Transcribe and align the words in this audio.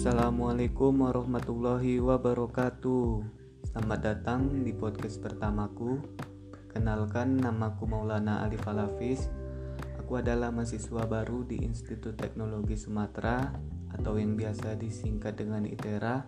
Assalamualaikum 0.00 1.04
warahmatullahi 1.04 2.00
wabarakatuh. 2.00 3.20
Selamat 3.68 4.00
datang 4.00 4.48
di 4.64 4.72
podcast 4.72 5.20
pertamaku. 5.20 6.00
Kenalkan 6.72 7.36
namaku 7.36 7.84
Maulana 7.84 8.40
Alif 8.40 8.64
Alafis. 8.64 9.28
Aku 10.00 10.16
adalah 10.16 10.48
mahasiswa 10.56 11.04
baru 11.04 11.44
di 11.44 11.60
Institut 11.60 12.16
Teknologi 12.16 12.80
Sumatera 12.80 13.52
atau 13.92 14.16
yang 14.16 14.40
biasa 14.40 14.72
disingkat 14.80 15.36
dengan 15.36 15.68
ITERA. 15.68 16.24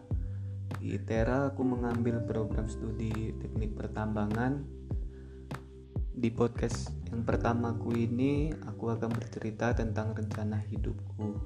Di 0.77 0.93
ITERA 0.93 1.57
aku 1.57 1.65
mengambil 1.65 2.21
program 2.29 2.69
studi 2.69 3.33
Teknik 3.41 3.73
Pertambangan. 3.73 4.69
Di 6.13 6.29
podcast 6.29 6.93
yang 7.09 7.25
pertamaku 7.25 7.97
ini 7.97 8.53
aku 8.69 8.93
akan 8.93 9.11
bercerita 9.13 9.73
tentang 9.73 10.13
rencana 10.13 10.61
hidupku, 10.69 11.41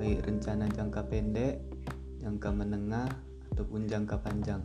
baik 0.00 0.24
rencana 0.24 0.68
jangka 0.72 1.04
pendek, 1.12 1.60
jangka 2.24 2.48
menengah, 2.50 3.08
ataupun 3.52 3.84
jangka 3.84 4.16
panjang 4.24 4.64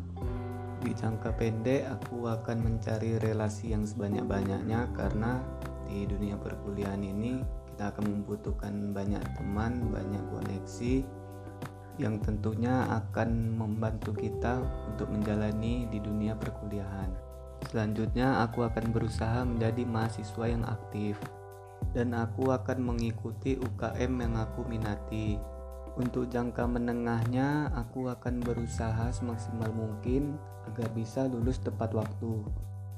di 0.84 0.92
jangka 0.92 1.40
pendek 1.40 1.88
aku 1.88 2.28
akan 2.28 2.60
mencari 2.60 3.16
relasi 3.24 3.72
yang 3.72 3.88
sebanyak-banyaknya 3.88 4.92
karena 4.92 5.40
di 5.88 6.04
dunia 6.04 6.36
perkuliahan 6.36 7.00
ini 7.00 7.40
kita 7.72 7.96
akan 7.96 8.06
membutuhkan 8.20 8.92
banyak 8.92 9.24
teman, 9.40 9.88
banyak 9.88 10.24
koneksi 10.28 10.96
yang 12.02 12.20
tentunya 12.20 12.84
akan 12.92 13.56
membantu 13.56 14.12
kita 14.12 14.60
untuk 14.92 15.08
menjalani 15.08 15.88
di 15.88 16.04
dunia 16.04 16.36
perkuliahan. 16.36 17.33
Selanjutnya 17.70 18.44
aku 18.44 18.66
akan 18.68 18.92
berusaha 18.92 19.46
menjadi 19.48 19.84
mahasiswa 19.88 20.46
yang 20.50 20.64
aktif 20.68 21.16
dan 21.94 22.16
aku 22.18 22.50
akan 22.50 22.80
mengikuti 22.82 23.60
UKM 23.60 24.12
yang 24.24 24.36
aku 24.40 24.66
minati. 24.66 25.38
Untuk 25.94 26.26
jangka 26.34 26.66
menengahnya, 26.66 27.70
aku 27.70 28.10
akan 28.10 28.42
berusaha 28.42 29.14
semaksimal 29.14 29.70
mungkin 29.70 30.42
agar 30.66 30.90
bisa 30.90 31.30
lulus 31.30 31.62
tepat 31.62 31.94
waktu. 31.94 32.42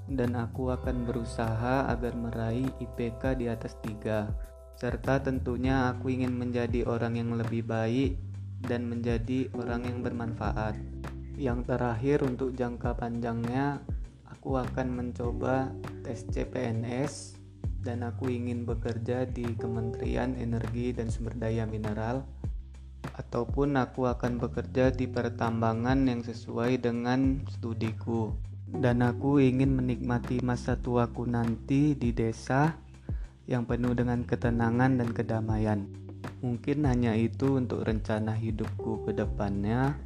Dan 0.07 0.39
aku 0.39 0.71
akan 0.71 1.03
berusaha 1.03 1.91
agar 1.91 2.15
meraih 2.15 2.71
IPK 2.79 3.35
di 3.35 3.51
atas 3.51 3.75
3. 3.83 4.31
Serta 4.79 5.19
tentunya 5.19 5.91
aku 5.91 6.07
ingin 6.07 6.31
menjadi 6.31 6.87
orang 6.87 7.19
yang 7.19 7.35
lebih 7.35 7.67
baik 7.67 8.15
dan 8.63 8.87
menjadi 8.87 9.51
orang 9.51 9.83
yang 9.83 9.99
bermanfaat. 9.99 10.79
Yang 11.35 11.67
terakhir 11.67 12.23
untuk 12.23 12.55
jangka 12.55 12.95
panjangnya, 12.95 13.83
aku 14.45 14.61
akan 14.61 14.87
mencoba 14.93 15.73
tes 16.05 16.21
CPNS 16.29 17.33
dan 17.81 18.05
aku 18.05 18.29
ingin 18.29 18.61
bekerja 18.61 19.25
di 19.25 19.41
Kementerian 19.57 20.37
Energi 20.37 20.93
dan 20.93 21.09
Sumber 21.09 21.33
Daya 21.33 21.65
Mineral 21.65 22.21
ataupun 23.17 23.73
aku 23.73 24.05
akan 24.05 24.37
bekerja 24.37 24.93
di 24.93 25.09
pertambangan 25.09 26.05
yang 26.05 26.21
sesuai 26.21 26.77
dengan 26.77 27.41
studiku 27.57 28.37
dan 28.69 29.01
aku 29.01 29.41
ingin 29.41 29.81
menikmati 29.81 30.37
masa 30.45 30.77
tuaku 30.77 31.25
nanti 31.25 31.97
di 31.97 32.13
desa 32.13 32.77
yang 33.49 33.65
penuh 33.65 33.97
dengan 33.97 34.21
ketenangan 34.29 35.01
dan 35.01 35.09
kedamaian. 35.09 35.89
Mungkin 36.45 36.85
hanya 36.85 37.17
itu 37.17 37.57
untuk 37.57 37.81
rencana 37.81 38.37
hidupku 38.37 39.09
ke 39.09 39.17
depannya. 39.17 39.97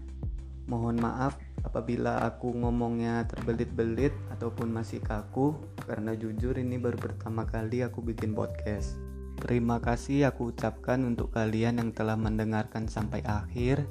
Mohon 0.63 1.03
maaf 1.03 1.35
apabila 1.63 2.23
aku 2.23 2.55
ngomongnya 2.55 3.27
terbelit-belit 3.27 4.15
ataupun 4.31 4.71
masih 4.71 5.03
kaku 5.03 5.59
karena 5.83 6.15
jujur 6.15 6.55
ini 6.55 6.79
baru 6.79 6.97
pertama 6.97 7.43
kali 7.47 7.83
aku 7.83 7.99
bikin 8.03 8.35
podcast. 8.35 8.99
Terima 9.39 9.79
kasih 9.79 10.27
aku 10.27 10.51
ucapkan 10.51 10.99
untuk 11.07 11.31
kalian 11.31 11.79
yang 11.79 11.89
telah 11.95 12.19
mendengarkan 12.19 12.91
sampai 12.91 13.23
akhir. 13.23 13.87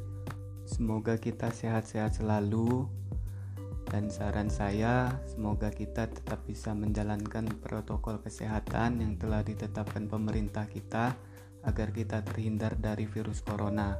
Semoga 0.68 1.16
kita 1.16 1.48
sehat-sehat 1.48 2.20
selalu. 2.20 2.84
Dan 3.88 4.12
saran 4.12 4.52
saya, 4.52 5.08
semoga 5.24 5.72
kita 5.72 6.12
tetap 6.12 6.44
bisa 6.44 6.76
menjalankan 6.76 7.48
protokol 7.64 8.20
kesehatan 8.20 9.00
yang 9.00 9.16
telah 9.16 9.40
ditetapkan 9.40 10.12
pemerintah 10.12 10.68
kita 10.68 11.16
agar 11.64 11.88
kita 11.96 12.20
terhindar 12.20 12.76
dari 12.76 13.08
virus 13.08 13.40
corona. 13.40 13.96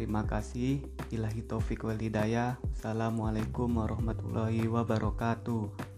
Terima 0.00 0.24
kasih. 0.24 0.80
Ilahi 1.12 1.44
taufik 1.44 1.84
walidayah. 1.84 2.56
Assalamualaikum 2.72 3.68
warahmatullahi 3.68 4.64
wabarakatuh. 4.64 5.89